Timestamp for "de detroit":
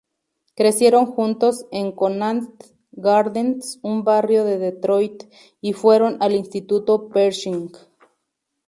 4.45-5.25